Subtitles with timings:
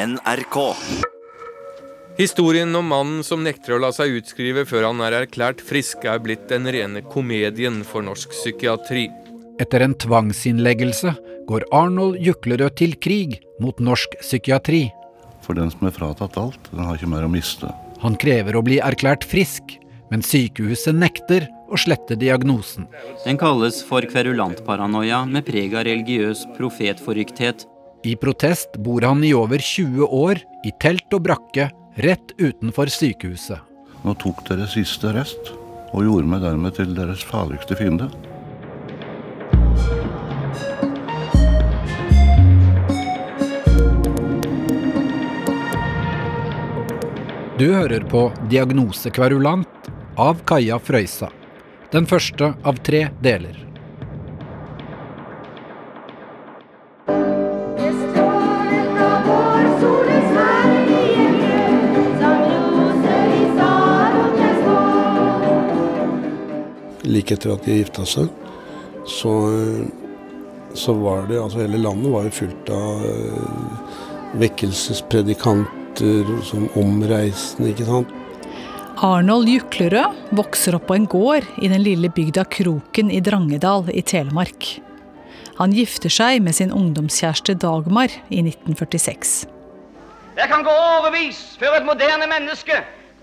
[0.00, 0.56] NRK.
[2.16, 6.22] Historien om mannen som nekter å la seg utskrive før han er erklært frisk, er
[6.24, 9.10] blitt den rene komedien for norsk psykiatri.
[9.60, 11.12] Etter en tvangsinnleggelse
[11.50, 14.86] går Arnold Juklerød til krig mot norsk psykiatri.
[15.44, 17.68] For den som er fratatt alt, den har ikke mer å miste.
[18.00, 19.74] Han krever å bli erklært frisk,
[20.08, 22.88] men sykehuset nekter å slette diagnosen.
[23.26, 27.66] Den kalles for kverulantparanoia med preg av religiøs profetforrykthet.
[28.02, 31.66] I protest bor han i over 20 år i telt og brakke
[32.00, 33.60] rett utenfor sykehuset.
[34.00, 35.52] Nå tok dere siste rest,
[35.92, 38.08] og gjorde meg dermed til deres farligste fiende.
[47.60, 51.28] Du hører på Diagnosekverulant av Kaja Frøysa.
[51.92, 53.69] Den første av tre deler.
[67.20, 68.28] Like etter at de gifta seg,
[69.08, 69.32] så,
[70.76, 73.44] så var det Altså hele landet var jo fullt av eh,
[74.40, 78.08] vekkelsespredikanter som omreisende, ikke sant.
[79.00, 84.02] Arnold Juklerød vokser opp på en gård i den lille bygda Kroken i Drangedal i
[84.04, 84.80] Telemark.
[85.56, 89.48] Han gifter seg med sin ungdomskjæreste Dagmar i 1946.
[90.36, 92.76] Det kan gå årevis før et moderne menneske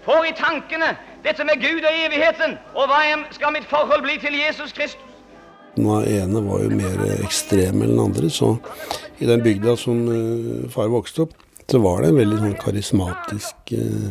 [0.06, 0.96] får i tankene
[1.28, 3.02] dette med Gud og evigheten, og hva
[3.36, 5.04] skal mitt forhold bli til Jesus Kristus?
[5.78, 8.56] Den ene var jo mer ekstrem enn den andre, så
[9.22, 11.36] i den bygda som eh, far vokste opp,
[11.70, 14.08] så var det en veldig sånn karismatisk eh,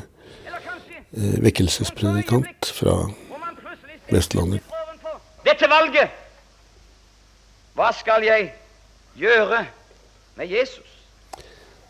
[1.17, 2.98] eh, vekkelsespredikant fra
[4.12, 4.62] Vestlandet.
[5.47, 6.12] Dette valget,
[7.75, 8.51] hva skal jeg
[9.19, 9.64] gjøre
[10.36, 10.92] med Jesus?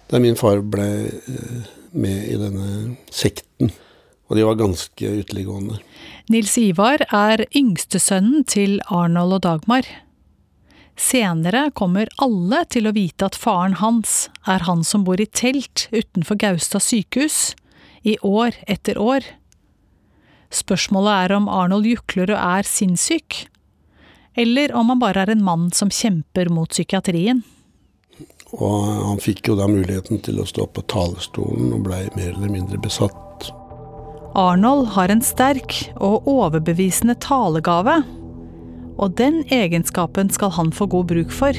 [0.08, 3.74] Da min far ble eh, med i denne sekten,
[4.26, 5.78] og de var ganske ytterliggående.
[6.32, 9.86] Nils Ivar er yngstesønnen til Arnold og Dagmar.
[10.96, 15.86] Senere kommer alle til å vite at faren hans er han som bor i telt
[15.92, 17.54] utenfor Gaustad sykehus,
[18.06, 19.24] i år etter år.
[20.54, 23.44] Spørsmålet er om Arnold jukler og er sinnssyk,
[24.38, 27.42] eller om han bare er en mann som kjemper mot psykiatrien.
[28.54, 32.52] Og han fikk jo da muligheten til å stå på talerstolen og blei mer eller
[32.52, 33.25] mindre besatt.
[34.36, 38.02] Arnold har en sterk og overbevisende talegave,
[39.00, 41.56] og den egenskapen skal han få god bruk for.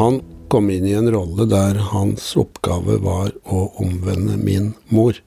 [0.00, 5.20] Han kom inn i en rolle der hans oppgave var å omvende min mor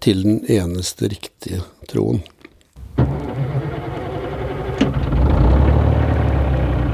[0.00, 1.60] til den eneste riktige
[1.92, 2.24] troen.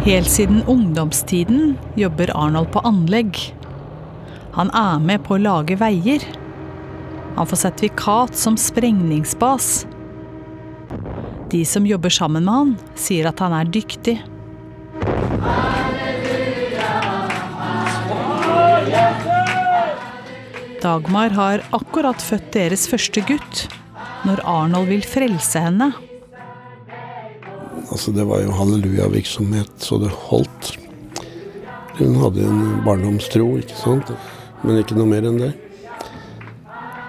[0.03, 3.39] Helt siden ungdomstiden jobber Arnold på anlegg.
[4.53, 6.25] Han er med på å lage veier.
[7.39, 9.87] Han får sertifikat som sprengningsbas.
[11.53, 14.19] De som jobber sammen med han, sier at han er dyktig.
[20.83, 23.67] Dagmar har akkurat født deres første gutt,
[24.27, 25.93] når Arnold vil frelse henne.
[27.89, 30.75] Altså Det var jo halleluja-virksomhet så det holdt.
[31.97, 34.13] Hun hadde en barndomstro, ikke sant.
[34.63, 35.53] Men ikke noe mer enn det.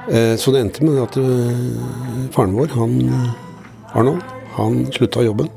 [0.10, 4.24] Eh, Så det endte med at eh, faren vår, han eh, Arnold,
[4.58, 5.50] han slutta jobben.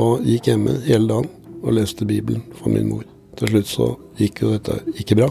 [0.00, 1.30] Og gikk hjemme hele dagen
[1.60, 3.04] og leste Bibelen for min mor.
[3.36, 3.86] Til slutt så
[4.20, 5.30] gikk jo dette ikke bra.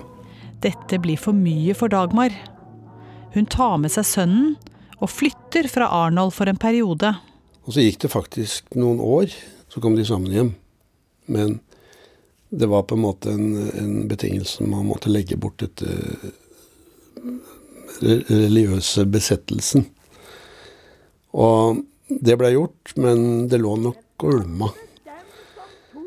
[0.61, 2.33] Dette blir for mye for Dagmar.
[3.33, 4.55] Hun tar med seg sønnen
[4.99, 7.13] og flytter fra Arnold for en periode.
[7.63, 9.31] Og så gikk det faktisk noen år,
[9.69, 10.51] så kom de sammen hjem.
[11.29, 11.59] Men
[12.49, 15.85] det var på en måte en, en betingelse man måtte legge bort dette
[18.01, 19.85] religiøse besettelsen.
[21.37, 24.69] Og det ble gjort, men det lå nok og ulma.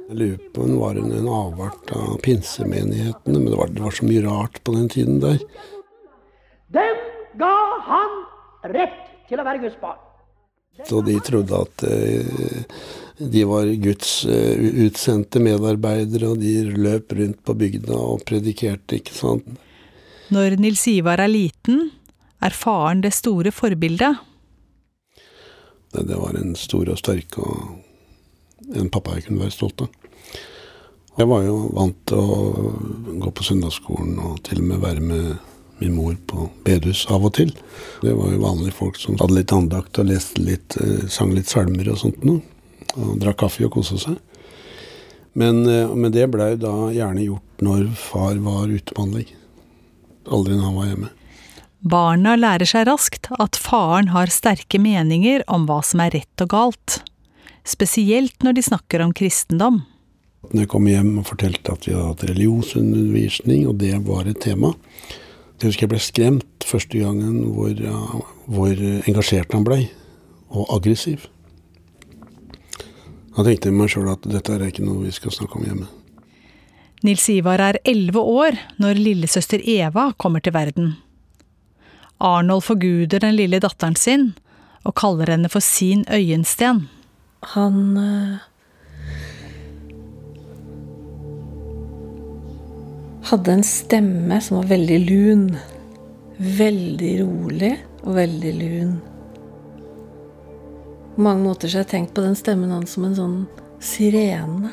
[0.09, 3.95] Jeg lurer på om var en, en avart av pinsemenighetene, men det var, det var
[3.97, 5.39] så mye rart på den tiden der.
[6.75, 7.05] Dem
[7.41, 7.55] ga
[7.87, 8.19] han
[8.75, 8.99] rett
[9.31, 10.01] til å være Guds barn.
[10.89, 12.77] Så de trodde at eh,
[13.31, 19.15] de var Guds eh, utsendte medarbeidere, og de løp rundt på bygda og predikerte, ikke
[19.17, 19.47] sant.
[20.33, 21.91] Når Nils Ivar er liten,
[22.43, 24.19] er faren det store forbildet.
[25.93, 29.91] Det, det var en stor og sterk og en pappa jeg kunne være stolt av.
[31.21, 32.37] Jeg var jo vant til å
[33.21, 35.27] gå på søndagsskolen og til og med være med
[35.83, 37.53] min mor på bedehus av og til.
[38.01, 41.51] Det var jo vanlige folk som hadde litt andakt og leste litt, eh, sang litt
[41.51, 42.41] salmer og sånt noe.
[42.99, 44.19] Og drakk kaffe og kosa seg.
[45.33, 49.31] Men, eh, men det blei da gjerne gjort når far var ute på anlegg.
[50.29, 51.13] Aldri når han var hjemme.
[51.83, 56.53] Barna lærer seg raskt at faren har sterke meninger om hva som er rett og
[56.53, 57.01] galt.
[57.67, 59.83] Spesielt når de snakker om kristendom.
[60.53, 64.41] Når jeg kom hjem og fortalte at vi hadde hatt religionsundervisning, og det var et
[64.43, 64.75] tema
[65.63, 67.77] Jeg husker jeg ble skremt første gangen hvor,
[68.51, 69.85] hvor engasjert han blei,
[70.51, 71.29] og aggressiv.
[73.33, 75.89] Da tenkte jeg meg sjøl at dette er ikke noe vi skal snakke om hjemme.
[77.03, 80.93] Nils Ivar er elleve år når lillesøster Eva kommer til verden.
[82.23, 84.31] Arnold forguder den lille datteren sin,
[84.87, 86.85] og kaller henne for sin øyensten.
[87.55, 88.43] Han eh,
[93.31, 95.47] hadde en stemme som var veldig lun.
[96.39, 98.95] Veldig rolig og veldig lun.
[101.23, 103.35] På mange måter så har jeg tenkt på den stemmen hans som en sånn
[103.79, 104.73] sirene.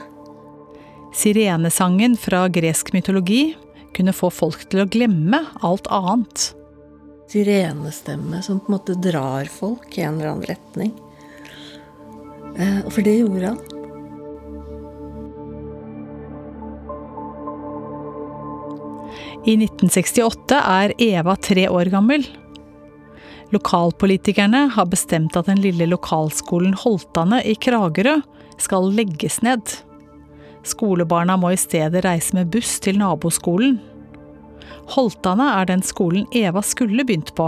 [1.13, 3.51] Sirenesangen fra gresk mytologi
[3.93, 6.47] kunne få folk til å glemme alt annet.
[7.29, 10.95] Sirenestemme som på en måte drar folk i en eller annen retning.
[12.57, 13.61] Eh, For det gjorde han.
[19.45, 22.25] I 1968 er Eva tre år gammel.
[23.49, 28.19] Lokalpolitikerne har bestemt at den lille lokalskolen Holtane i Kragerø
[28.61, 29.63] skal legges ned.
[30.67, 33.79] Skolebarna må i stedet reise med buss til naboskolen.
[34.93, 37.47] Holtane er den skolen Eva skulle begynt på.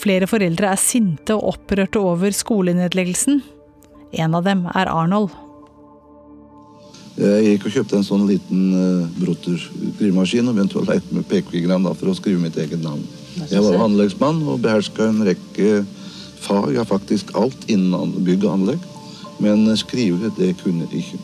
[0.00, 3.40] Flere foreldre er sinte og opprørte over skolenedleggelsen.
[4.12, 5.32] En av dem er Arnold.
[7.20, 11.26] Jeg gikk og kjøpte en sånn liten uh, Brotter skrivemaskin og begynte å leite med
[11.28, 13.02] pekefingrene da, for å skrive mitt eget navn.
[13.48, 15.80] Jeg var anleggsmann og beherska en rekke
[16.40, 18.86] fag, ja faktisk alt innen bygg og anlegg.
[19.40, 21.20] Men skrive, det kunne jeg ikke.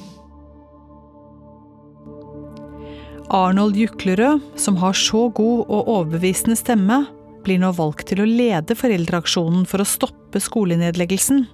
[3.37, 7.03] Arnold Juklerød, som har så god og overbevisende stemme,
[7.45, 11.45] blir nå valgt til å lede foreldreaksjonen for å stoppe skolenedleggelsen.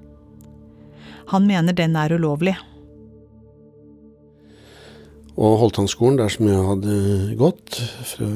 [1.33, 2.55] Han mener den er ulovlig.
[5.33, 6.97] Og Holtanskolen, der som jeg hadde
[7.41, 7.79] gått,
[8.13, 8.29] fra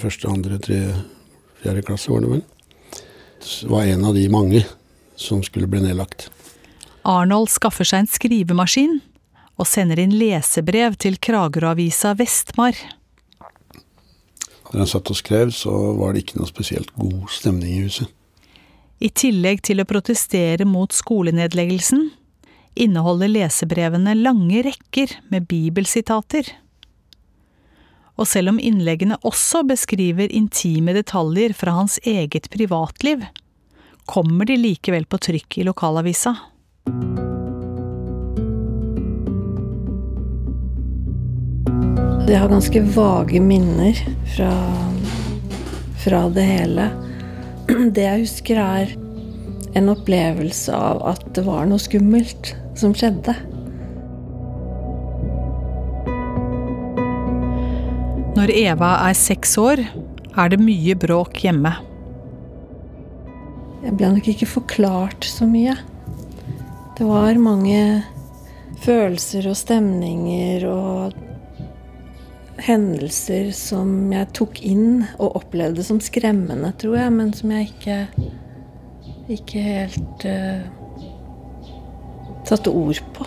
[0.00, 0.80] første, andre, tre,
[1.62, 2.42] fjerde klasse var det vel,
[3.70, 4.64] var en av de mange
[5.18, 6.28] som skulle bli nedlagt.
[7.08, 8.98] Arnold skaffer seg en skrivemaskin
[9.58, 12.76] og sender inn lesebrev til Kragerø-avisa Vestmar.
[14.68, 18.10] Når han satt og skrev, så var det ikke noe spesielt god stemning i huset.
[18.98, 22.08] I tillegg til å protestere mot skolenedleggelsen,
[22.78, 26.50] inneholder lesebrevene lange rekker med bibelsitater.
[28.18, 33.22] Og selv om innleggene også beskriver intime detaljer fra hans eget privatliv,
[34.10, 36.34] kommer de likevel på trykk i lokalavisa.
[42.28, 44.00] Jeg har ganske vage minner
[44.34, 44.50] fra,
[46.02, 46.88] fra det hele.
[47.68, 48.96] Det jeg husker, er
[49.78, 53.36] en opplevelse av at det var noe skummelt som skjedde.
[58.38, 59.80] Når Eva er seks år,
[60.38, 61.72] er det mye bråk hjemme.
[63.82, 65.74] Jeg ble nok ikke forklart så mye.
[66.94, 68.04] Det var mange
[68.84, 71.16] følelser og stemninger og
[72.62, 77.98] hendelser som jeg tok inn og opplevde som skremmende, tror jeg, men som jeg ikke
[79.34, 80.62] ikke helt uh,
[82.46, 83.26] satte ord på.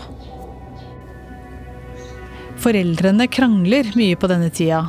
[2.64, 4.86] Foreldrene krangler mye på denne tida,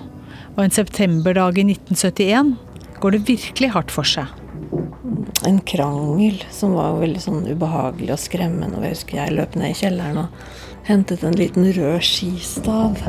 [0.52, 2.54] og en septemberdag i 1971
[3.02, 4.28] går det virkelig hardt for seg.
[5.48, 8.76] En krangel som var veldig sånn ubehagelig og skremmende.
[8.78, 10.28] Og jeg husker jeg løp ned i kjelleren og
[10.86, 13.00] hentet en liten rød skistav.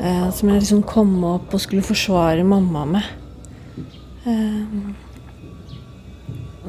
[0.00, 3.12] Eh, som jeg liksom kom opp og skulle forsvare mamma med.
[4.24, 4.64] Eh,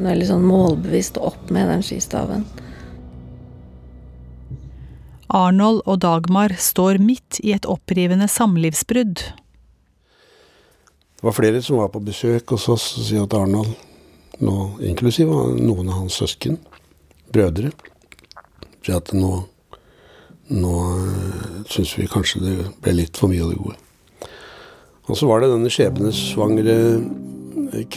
[0.05, 2.45] litt sånn målbevisst opp med den skistaven.
[5.35, 9.23] Arnold og Dagmar står midt i et opprivende samlivsbrudd.
[11.25, 13.71] Det var flere som var på besøk hos oss og sier at Arnold,
[14.45, 14.51] nå,
[14.85, 16.59] inklusiv noen av hans søsken,
[17.33, 17.71] brødre,
[18.85, 19.31] sier at nå,
[20.53, 20.73] nå
[21.65, 24.29] syns vi kanskje det ble litt for mye av det gode.
[25.09, 26.77] Og så var det denne skjebnesvangre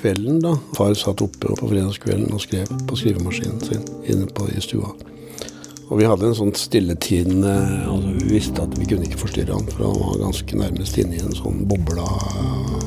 [0.01, 0.55] kvelden, da.
[0.81, 4.95] Far satt oppe på fredagskvelden og skrev på skrivemaskinen sin inne på, i stua.
[5.91, 7.53] Og vi hadde en sånn stilletiende
[7.93, 11.21] altså Vi visste at vi kunne ikke forstyrre han, for han var ganske nærmest inne
[11.21, 12.78] i en sånn av-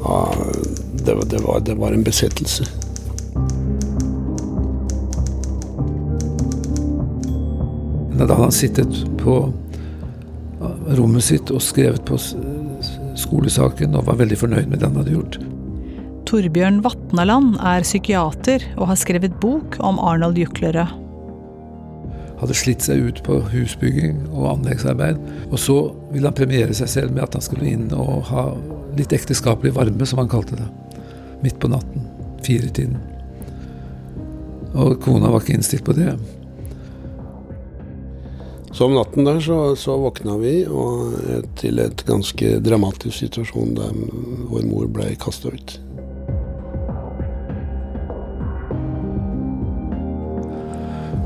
[0.00, 2.64] det, det, var, det var en besettelse.
[8.20, 9.36] Da hadde han sittet på
[10.96, 12.18] rommet sitt og skrevet på
[13.20, 15.38] skolesaken og var veldig fornøyd med det han hadde gjort.
[16.28, 20.92] Torbjørn Vatnaland er psykiater og har skrevet bok om Arnold Juklerød.
[22.40, 25.18] Hadde slitt seg ut på husbygging og anleggsarbeid.
[25.50, 25.78] Og så
[26.12, 28.44] ville han premiere seg selv med at han skulle inn og ha
[28.98, 30.68] litt ekteskapelig varme, som han kalte det.
[31.44, 32.06] Midt på natten.
[32.44, 32.98] Firetiden.
[34.74, 36.14] Og kona var ikke innstilt på det.
[38.72, 41.16] Så om natten der så, så våkna vi og,
[41.58, 43.96] til et ganske dramatisk situasjon der
[44.48, 45.74] vår mor ble kasta ut.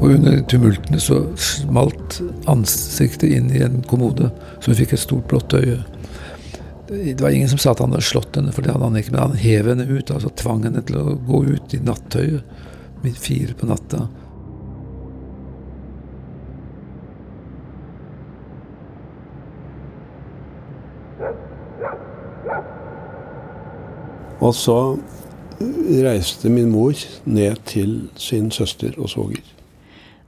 [0.00, 2.18] Og under tumultene så smalt
[2.50, 5.78] ansiktet inn i en kommode, så hun fikk et stort blått øye.
[6.88, 9.14] Det var ingen som sa at han hadde slått henne, for det hadde han ikke,
[9.14, 12.45] men han hev henne ut, altså tvang henne til å gå ut i nattøyet
[13.05, 14.07] midt fire på natta.
[24.45, 24.79] Og så
[26.05, 29.41] reiste min mor ned til sin søster og svoger.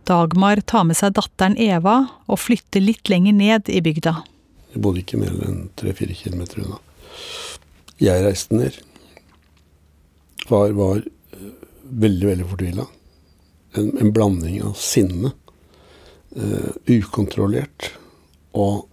[0.08, 1.98] Dagmar tar med seg datteren Eva
[2.30, 4.14] og flytter litt lenger ned i bygda.
[4.76, 6.76] Jeg bodde ikke mer enn tre-fire kilometer unna.
[7.96, 8.74] Jeg reiste ned.
[10.44, 11.46] Far var eh,
[12.04, 12.84] veldig, veldig fortvila.
[13.80, 15.30] En, en, blanding av sinne,
[16.36, 17.88] uh, ukontrollert,
[18.56, 18.84] og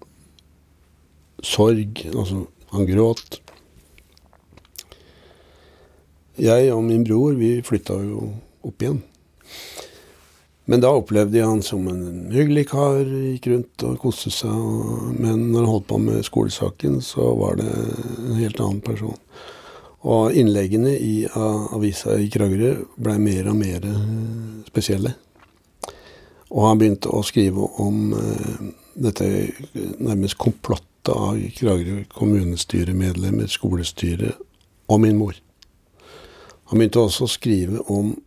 [1.43, 2.05] sorg.
[2.13, 3.41] Altså, han gråt.
[6.39, 8.29] Jeg og min bror, vi flytta jo
[8.63, 9.03] opp igjen.
[10.65, 14.53] Men da opplevde jeg han som en hyggelig kar, gikk rundt og koste seg.
[15.17, 19.17] Men når han holdt på med skolesaken, så var det en helt annen person.
[20.03, 23.85] Og innleggene i avisa i Kragerø blei mer og mer
[24.67, 25.13] spesielle.
[26.53, 28.13] Og han begynte å skrive om
[28.93, 29.29] dette
[29.99, 34.35] nærmest komplottet av Kragerø kommunestyremedlemmer, skolestyre
[34.87, 35.35] og min mor.
[36.71, 38.21] Han begynte også å skrive om eh,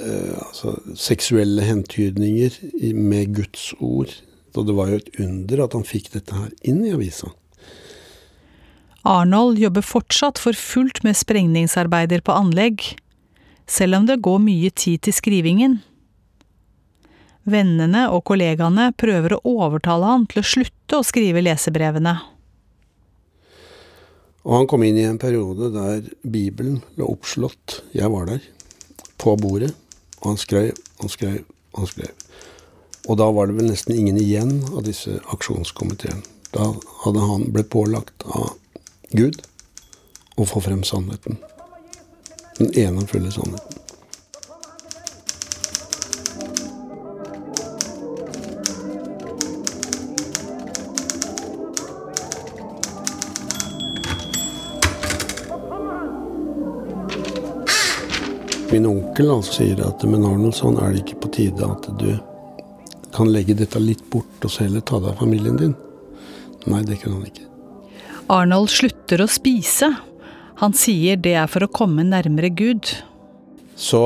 [0.00, 2.56] altså, seksuelle hentydninger
[2.96, 4.12] med Guds ord.
[4.54, 7.28] da det var jo et under at han fikk dette her inn i avisa.
[9.06, 12.82] Arnold jobber fortsatt for fullt med sprengningsarbeider på anlegg,
[13.70, 15.78] selv om det går mye tid til skrivingen.
[17.48, 22.18] Vennene og kollegaene prøver å overtale han til å slutte å skrive lesebrevene.
[24.44, 28.44] Og han kom inn i en periode der Bibelen lå oppslått, jeg var der,
[29.20, 29.72] på bordet.
[30.20, 31.44] Og han skrev, han skrev,
[31.76, 32.26] han skrev.
[33.08, 36.22] Og da var det vel nesten ingen igjen av disse aksjonskomiteene.
[36.50, 36.72] Da
[37.04, 38.52] hadde han blitt pålagt av
[39.16, 39.40] Gud
[40.36, 41.38] å få frem sannheten.
[42.58, 43.79] Den ene fulle sannheten.
[58.70, 62.12] Min onkel altså sier at med Arnoldsson er det ikke på tide at du
[63.10, 65.72] kan legge dette litt bort og så heller ta deg av familien din.
[66.70, 67.48] Nei, det kunne han ikke.
[68.30, 69.90] Arnold slutter å spise.
[70.62, 72.92] Han sier det er for å komme nærmere Gud.
[73.74, 74.02] Så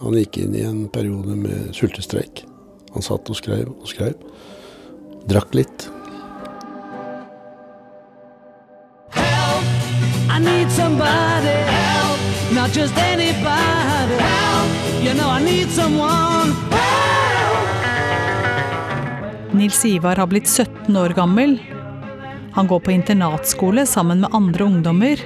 [0.00, 2.42] han gikk inn i en periode med sultestreik.
[2.96, 4.18] Han satt og skrev og skrev.
[5.30, 5.86] Drakk litt.
[12.64, 15.04] Not just anybody help!
[15.04, 16.54] You know I need someone
[19.52, 21.58] Nils Ivar har blitt 17 år gammel.
[22.52, 25.20] Han går på internatskole sammen med andre ungdommer.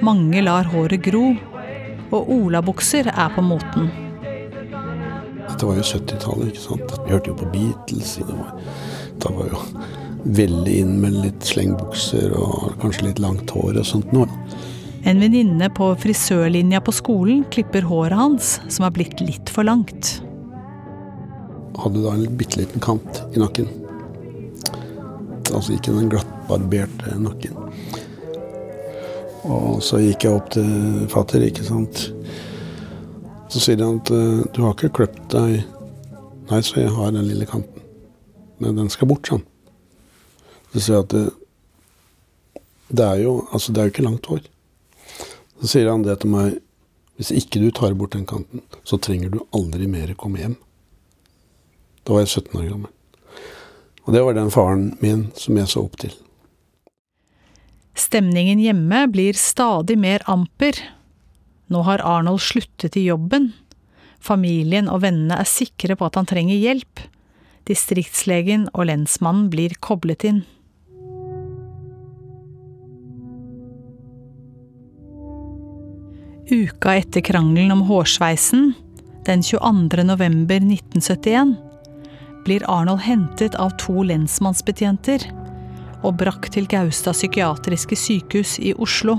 [0.00, 1.36] Mange lar håret gro,
[2.10, 3.86] og olabukser er på moten.
[5.46, 6.96] Dette var jo 70-tallet, ikke sant.
[7.04, 8.16] Vi hørte jo på Beatles.
[8.18, 8.54] Det var,
[9.22, 9.62] det var jo
[10.42, 14.26] veldig inn med litt slengbukser og kanskje litt langt hår og sånt nå.
[15.06, 20.16] En venninne på frisørlinja på skolen klipper håret hans, som er blitt litt for langt.
[21.78, 23.68] Hadde da en bitte liten kant i nakken.
[25.54, 27.54] Altså ikke den glattbarberte nakken.
[29.46, 32.08] Og så gikk jeg opp til fatter, ikke sant.
[33.46, 35.62] Så sier han at du har ikke kløpt deg
[36.46, 37.82] Nei, så jeg har den lille kanten.
[38.62, 39.42] Men den skal bort, sånn.
[40.74, 41.24] Så sier jeg at det,
[42.90, 44.44] det er jo Altså, det er jo ikke langt hår.
[45.60, 46.60] Så sier han det til meg
[47.16, 50.56] Hvis ikke du tar bort den kanten, så trenger du aldri mer komme hjem.
[52.04, 52.90] Da var jeg 17 år gammel.
[54.04, 56.12] Og det var den faren min som jeg så opp til.
[57.96, 60.76] Stemningen hjemme blir stadig mer amper.
[61.72, 63.54] Nå har Arnold sluttet i jobben.
[64.20, 67.00] Familien og vennene er sikre på at han trenger hjelp.
[67.66, 70.44] Distriktslegen og lensmannen blir koblet inn.
[76.50, 78.72] Uka etter krangelen om hårsveisen,
[79.24, 80.02] den 22.
[80.02, 81.56] november 1971,
[82.44, 85.26] blir Arnold hentet av to lensmannsbetjenter
[86.06, 89.18] og brakt til Gaustad psykiatriske sykehus i Oslo.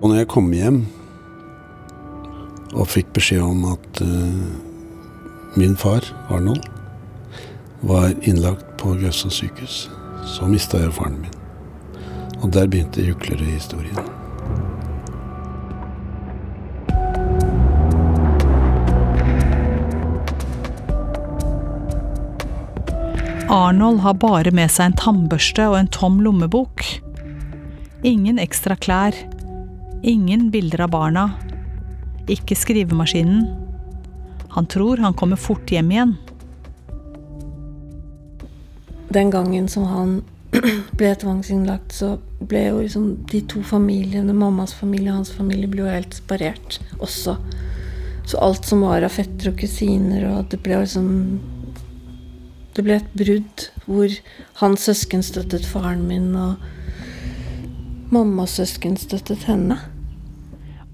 [0.00, 0.82] Og når jeg kom hjem
[2.74, 6.02] og fikk beskjed om at uh, min far,
[6.34, 6.66] Arnold,
[7.86, 9.84] var innlagt på Gaustad sykehus,
[10.26, 11.39] så mista jeg faren min.
[12.40, 14.20] Og der begynte juklerøyhistorien.
[23.50, 26.84] Arnold har bare med seg en tannbørste og en tom lommebok.
[28.06, 29.16] Ingen ekstra klær.
[30.06, 31.24] Ingen bilder av barna.
[32.30, 33.48] Ikke skrivemaskinen.
[34.54, 36.14] Han tror han kommer fort hjem igjen.
[39.10, 40.16] Den gangen som han
[40.98, 42.16] ble tvangsinnlagt, så
[42.48, 46.78] ble jo liksom de to familiene, mammas familie og hans familie, ble jo helt sparert
[46.98, 47.36] også.
[48.26, 51.08] Så alt som var av fettere og kusiner, og det ble liksom
[52.70, 54.12] Det ble et brudd hvor
[54.60, 59.80] hans søsken støttet faren min, og mammas søsken støttet henne.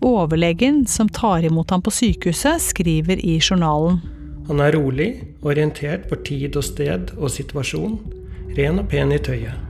[0.00, 4.00] Overlegen som tar imot ham på sykehuset, skriver i journalen.
[4.48, 5.10] Han er rolig,
[5.42, 7.98] orientert på tid og sted og situasjon,
[8.56, 9.66] ren og pen i tøyet.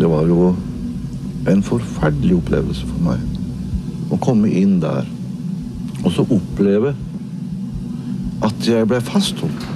[0.00, 0.54] Det var jo
[1.50, 3.20] en forferdelig opplevelse for meg
[4.08, 5.04] å komme inn der
[6.00, 6.94] og så oppleve
[8.46, 9.66] at jeg ble fastholdt.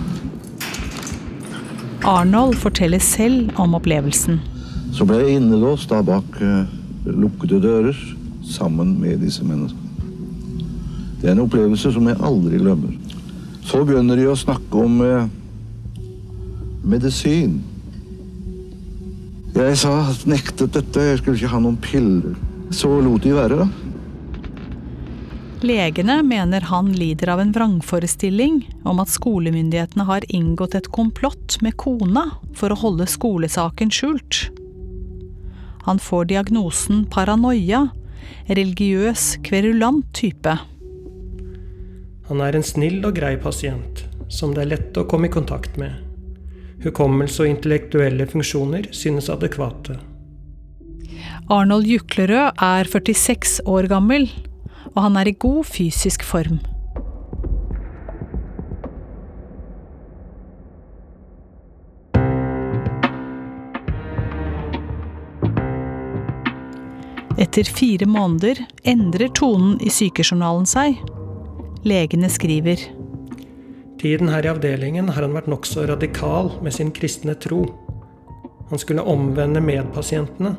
[2.09, 4.41] Arnold forteller selv om opplevelsen.
[4.97, 6.65] Så ble jeg innelåst da bak uh,
[7.05, 8.01] lukkede dører
[8.49, 10.09] sammen med disse menneskene.
[11.21, 12.97] Det er en opplevelse som jeg aldri glemmer.
[13.65, 15.29] Så begynner de å snakke om uh,
[16.81, 17.61] medisin.
[19.55, 19.91] Jeg sa
[20.27, 22.35] nektet dette, jeg skulle ikke ha noen piller.
[22.75, 23.69] Så lot de være, da.
[25.65, 31.79] Legene mener han lider av en vrangforestilling om at skolemyndighetene har inngått et komplott med
[31.81, 32.27] kona
[32.59, 34.43] for å holde skolesaken skjult.
[35.87, 37.87] Han får diagnosen paranoia,
[38.51, 40.59] religiøs kverulant type.
[42.29, 45.79] Han er en snill og grei pasient, som det er lett å komme i kontakt
[45.81, 46.04] med.
[46.85, 49.99] Hukommelse og intellektuelle funksjoner synes adekvate.
[51.53, 54.29] Arnold Juklerød er 46 år gammel
[54.95, 56.61] og han er i god fysisk form.
[67.35, 71.01] Etter fire måneder endrer tonen i sykejournalen seg.
[71.85, 72.79] Legene skriver.
[74.05, 77.63] Tiden her i avdelingen har han vært nokså radikal med sin kristne tro.
[78.69, 80.51] Han skulle omvende medpasientene,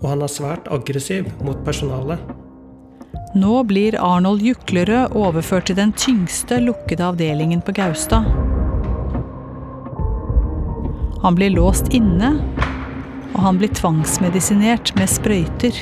[0.00, 2.18] og han er svært aggressiv mot personalet.
[3.38, 8.26] Nå blir Arnold Juklerød overført til den tyngste lukkede avdelingen på Gaustad.
[11.22, 12.32] Han blir låst inne,
[13.36, 15.78] og han blir tvangsmedisinert med sprøyter.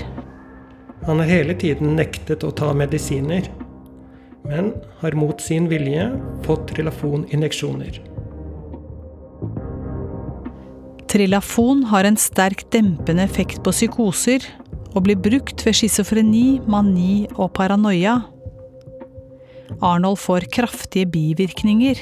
[1.09, 3.49] Han har hele tiden nektet å ta medisiner,
[4.49, 6.09] men har mot sin vilje
[6.47, 8.01] fått Trilafon-injeksjoner.
[11.13, 14.47] Trilafon har en sterk dempende effekt på psykoser,
[14.93, 18.19] og blir brukt ved schizofreni, mani og paranoia.
[19.81, 22.01] Arnold får kraftige bivirkninger.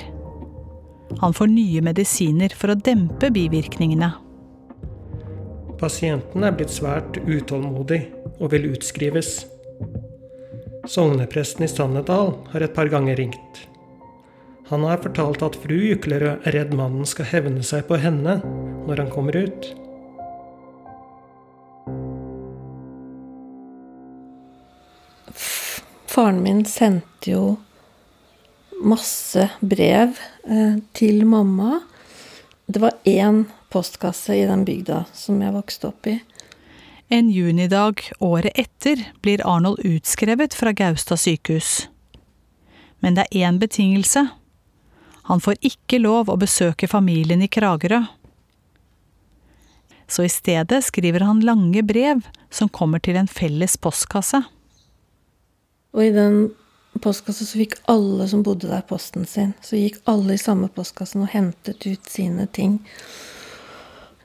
[1.20, 4.11] Han får nye medisiner for å dempe bivirkningene.
[5.81, 8.03] Pasienten er blitt svært utålmodig
[8.38, 9.40] og vil utskrives.
[10.88, 13.66] Sognepresten i Sannedal har et par ganger ringt.
[14.71, 18.38] Han har fortalt at fru Juklerød er redd mannen skal hevne seg på henne
[18.87, 19.66] når han kommer ut.
[26.11, 27.45] Faren min sendte jo
[28.81, 30.16] masse brev
[30.49, 31.83] eh, til mamma.
[32.66, 36.16] Det var én postkasse i den bygda som jeg vokste opp i.
[37.12, 41.88] En junidag året etter blir Arnold utskrevet fra Gaustad sykehus.
[43.03, 44.29] Men det er én betingelse.
[45.27, 48.05] Han får ikke lov å besøke familien i Kragerø.
[50.07, 54.44] Så i stedet skriver han lange brev som kommer til en felles postkasse.
[55.90, 56.53] Og i den
[57.03, 59.57] postkassa så fikk alle som bodde der, posten sin.
[59.66, 62.79] Så gikk alle i samme postkassen og hentet ut sine ting.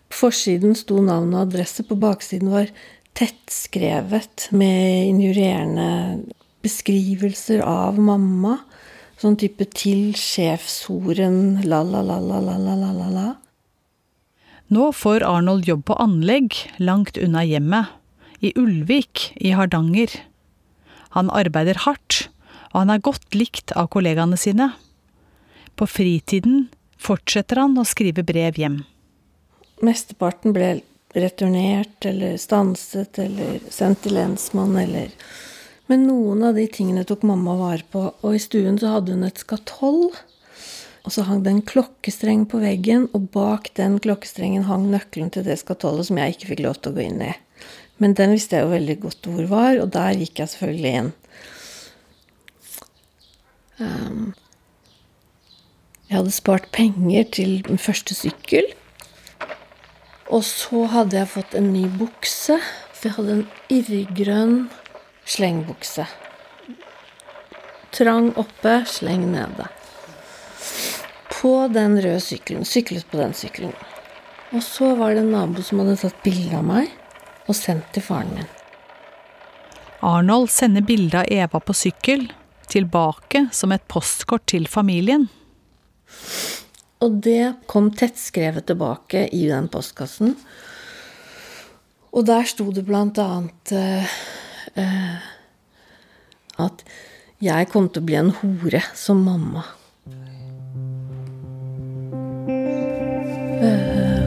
[0.10, 2.72] På forsiden sto navn og adresse, på baksiden var
[3.16, 6.24] tettskrevet med injurierende
[6.66, 8.60] beskrivelser av mamma.
[9.22, 13.36] Sånn type 'til sjefshoren la-la-la-la-la-la-la'.
[14.76, 17.86] Nå får Arnold jobb på anlegg langt unna hjemmet,
[18.42, 20.10] i Ulvik i Hardanger.
[21.16, 22.28] Han arbeider hardt,
[22.74, 24.74] og han er godt likt av kollegaene sine.
[25.78, 28.84] På fritiden fortsetter han å skrive brev hjem.
[29.84, 30.78] Mesteparten ble
[31.16, 35.12] returnert eller stanset eller sendt til lensmann eller
[35.88, 39.28] Men noen av de tingene tok mamma vare på, og i stuen så hadde hun
[39.28, 40.08] et skatoll.
[41.06, 45.46] Og så hang det en klokkestreng på veggen, og bak den klokkestrengen hang nøkkelen til
[45.46, 47.36] det skatollet som jeg ikke fikk lov til å gå inn i.
[48.02, 51.12] Men den visste jeg jo veldig godt hvor var, og der gikk jeg selvfølgelig inn.
[53.78, 54.34] Um,
[56.10, 58.74] jeg hadde spart penger til min første sykkel.
[60.34, 62.58] Og så hadde jeg fått en ny bukse,
[62.94, 64.56] for jeg hadde en irrgrønn
[65.30, 66.08] slengbukse.
[67.96, 69.68] Trang oppe, sleng nede.
[71.30, 72.66] På den røde sykkelen.
[72.66, 73.76] Syklet på den sykkelen.
[74.56, 76.90] Og så var det en nabo som hadde tatt bilde av meg
[77.46, 78.50] og sendt til faren min.
[80.06, 82.28] Arnold sender bilde av Eva på sykkel
[82.70, 85.28] tilbake som et postkort til familien.
[87.06, 90.34] Og det kom tettskrevet tilbake i den postkassen.
[92.16, 95.26] Og der sto det blant annet uh,
[96.66, 96.86] at
[97.44, 99.66] jeg kom til å bli en hore som mamma.
[103.60, 104.26] Uh,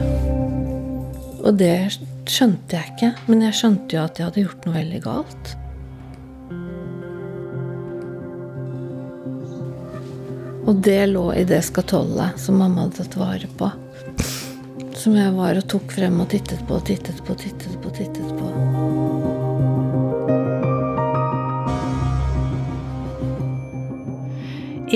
[1.43, 1.89] og det
[2.29, 5.57] skjønte jeg ikke, men jeg skjønte jo at jeg hadde gjort noe veldig galt.
[10.69, 13.71] Og det lå i det skatollet som mamma hadde tatt vare på.
[14.93, 17.89] Som jeg var og tok frem og tittet på og tittet på og tittet på.
[17.89, 18.45] tittet på.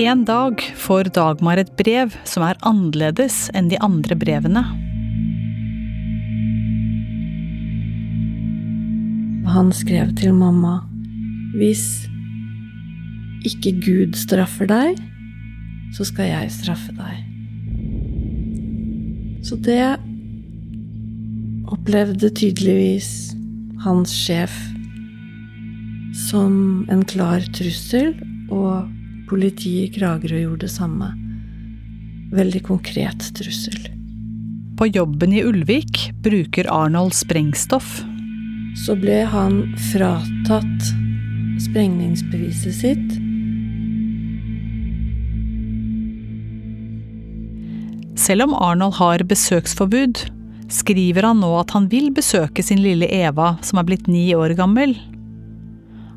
[0.04, 4.64] En dag får Dagmar et brev som er annerledes enn de andre brevene.
[9.54, 10.80] Han skrev til mamma
[11.58, 11.86] Hvis
[13.46, 15.02] ikke Gud straffer deg,
[15.94, 17.22] så skal jeg straffe deg.
[19.44, 19.98] Så det
[21.74, 23.34] opplevde tydeligvis
[23.84, 24.54] hans sjef
[26.14, 28.14] som en klar trussel,
[28.54, 28.90] og
[29.30, 31.10] politiet i Kragerø gjorde det samme.
[32.34, 33.90] Veldig konkret trussel.
[34.78, 38.00] På jobben i Ulvik bruker Arnold sprengstoff.
[38.86, 39.60] Så ble han
[39.92, 40.88] fratatt
[41.62, 43.20] sprengningsbeviset sitt.
[48.24, 50.22] Selv om Arnold har besøksforbud,
[50.72, 54.54] skriver han nå at han vil besøke sin lille Eva, som er blitt ni år
[54.56, 54.94] gammel.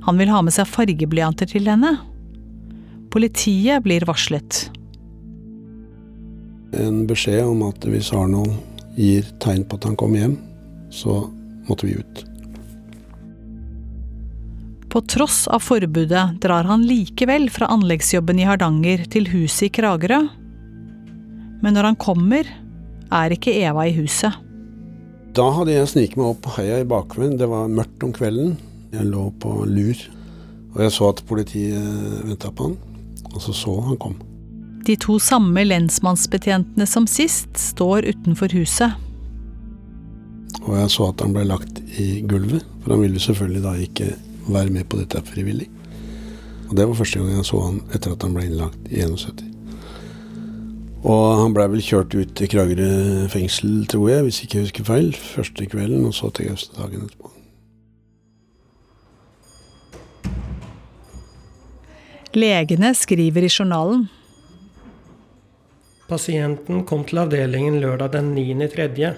[0.07, 1.97] Han vil ha med seg fargeblyanter til henne.
[3.11, 4.69] Politiet blir varslet.
[6.79, 8.55] En beskjed om at hvis Arnold
[8.95, 10.39] gir tegn på at han kommer hjem,
[10.95, 11.25] så
[11.67, 12.25] måtte vi ut.
[14.95, 20.23] På tross av forbudet drar han likevel fra anleggsjobben i Hardanger til huset i Kragerø.
[21.67, 22.47] Men når han kommer,
[23.11, 24.37] er ikke Eva i huset.
[25.35, 27.35] Da hadde jeg sniket meg opp på heia i bakveien.
[27.41, 28.53] Det var mørkt om kvelden.
[28.93, 29.99] Jeg lå på lur,
[30.77, 31.89] og jeg så at politiet
[32.23, 32.77] venta på han.
[33.33, 34.15] Og så så han kom.
[34.87, 38.95] De to samme lensmannsbetjentene som sist står utenfor huset.
[40.63, 44.13] Og jeg så at han ble lagt i gulvet, for han ville selvfølgelig da ikke
[44.55, 45.67] være med på dette frivillig.
[46.71, 49.56] Og det var første gang jeg så han etter at han ble innlagt i 71.
[51.07, 54.87] Og han blei vel kjørt ut til Kragerø fengsel, tror jeg, hvis ikke jeg husker
[54.89, 55.13] feil.
[55.15, 57.31] Første kvelden, og så til Gaustad dagen etterpå.
[62.37, 64.09] Legene skriver i journalen.
[66.11, 69.15] Pasienten kom til avdelingen lørdag den 9.3.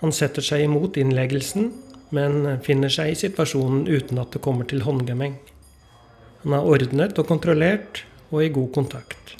[0.00, 1.72] Han setter seg imot innleggelsen,
[2.14, 5.36] men finner seg i situasjonen uten at det kommer til håndgemeng.
[6.44, 9.36] Han er ordnet og kontrollert og i god kontakt.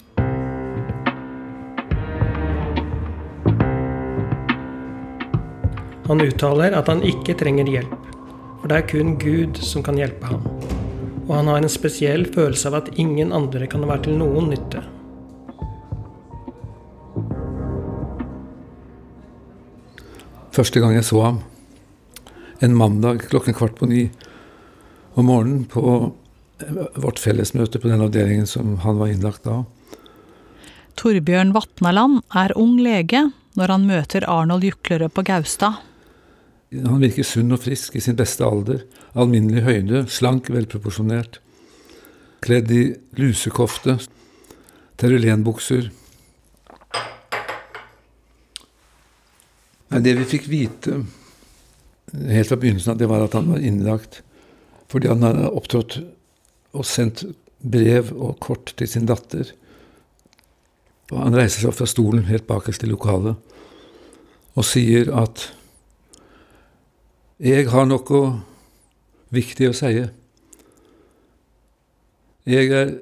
[6.05, 8.09] Han uttaler at han ikke trenger hjelp,
[8.61, 10.43] for det er kun Gud som kan hjelpe ham.
[11.25, 14.83] Og han har en spesiell følelse av at ingen andre kan være til noen nytte.
[20.55, 21.41] Første gang jeg så ham,
[22.63, 24.05] en mandag klokken kvart på ni
[25.17, 25.81] om morgenen på
[27.01, 29.63] vårt fellesmøte på den avdelingen som han var innlagt da.
[30.95, 33.25] Torbjørn Vatnaland er ung lege
[33.59, 35.81] når han møter Arnold Juklerød på Gaustad.
[36.83, 38.83] Han virker sunn og frisk i sin beste alder.
[39.15, 41.39] Alminnelig høyde, slank, velproporsjonert.
[42.45, 42.81] Kledd i
[43.17, 43.97] lusekofte,
[45.01, 45.91] terulenbukser.
[49.91, 50.99] Nei, det vi fikk vite
[52.15, 54.21] helt fra begynnelsen det var at han var innlagt
[54.91, 55.97] fordi han hadde opptrådt
[56.75, 57.23] og sendt
[57.65, 59.49] brev og kort til sin datter.
[61.09, 63.39] Og han reiser seg opp fra stolen helt bakerst i lokalet
[64.55, 65.49] og sier at
[67.43, 68.21] jeg har noe
[69.35, 69.91] viktig å si.
[72.45, 72.93] Jeg er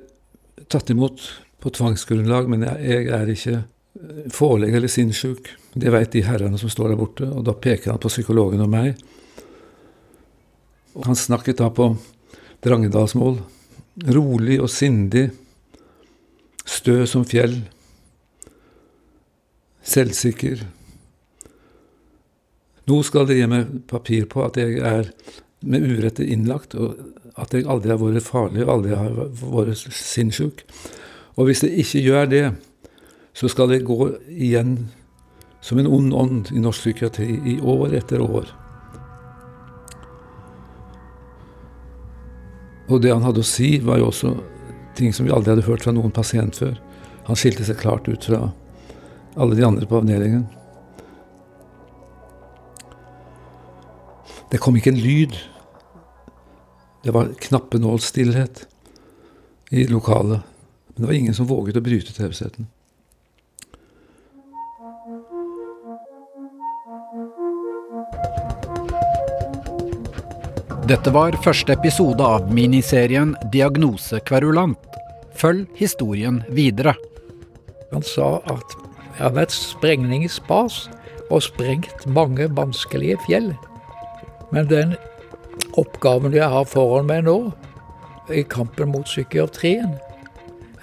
[0.72, 1.22] tatt imot
[1.62, 3.60] på tvangsgrunnlag, men jeg, er ikke
[4.34, 5.52] forelegg eller sinnssyk.
[5.78, 8.72] Det vet de herrene som står der borte, og da peker han på psykologen og
[8.74, 8.98] meg.
[11.06, 11.92] Han snakket da på
[12.66, 13.40] drangedalsmål.
[14.18, 15.28] Rolig og sindig.
[16.66, 17.60] Stø som fjell.
[19.84, 20.64] Selvsikker.
[22.90, 25.10] Nå skal de gi meg papir på at jeg er
[25.64, 26.98] med urett innlagt, og
[27.40, 30.66] at jeg aldri har vært farlig og aldri har vært sinnssyk.
[31.40, 32.44] Og hvis jeg ikke gjør det,
[33.34, 34.76] så skal jeg gå igjen
[35.64, 38.52] som en ond ånd i norsk psykiatri i år etter år.
[42.92, 44.36] Og det han hadde å si, var jo også
[45.00, 46.76] ting som vi aldri hadde hørt fra noen pasient før.
[47.30, 48.50] Han skilte seg klart ut fra
[49.40, 50.44] alle de andre på avdelingen.
[54.54, 55.34] Det kom ikke en lyd.
[57.02, 58.68] Det var knappenålstillhet
[59.74, 60.46] i lokalet.
[60.94, 62.68] Men det var ingen som våget å bryte tausheten.
[70.86, 75.02] Dette var første episode av miniserien Diagnose kverulant.
[75.34, 76.94] Følg historien videre.
[77.90, 80.84] Han sa at jeg har vært sprengning i spas
[81.32, 83.56] og sprengt mange vanskelige fjell.
[84.54, 84.96] Men den
[85.74, 87.38] oppgaven jeg har foran meg nå,
[88.30, 89.96] i kampen mot psykiatrien,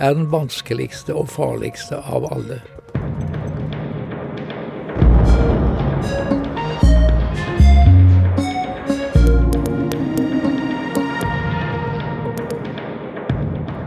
[0.01, 2.59] er den vanskeligste og farligste av alle.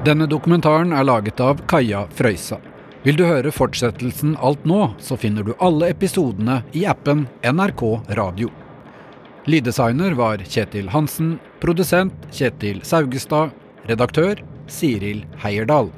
[0.08, 2.64] Denne dokumentaren er laget av Kaja Frøysa.
[3.04, 8.63] Vil du høre fortsettelsen alt nå, så finner du alle episodene i appen NRK Radio.
[9.48, 11.40] Lyddesigner var Kjetil Hansen.
[11.60, 13.52] Produsent Kjetil Saugestad.
[13.90, 14.40] Redaktør
[14.72, 15.90] Siril Heierdal.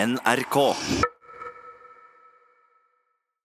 [0.00, 0.56] NRK.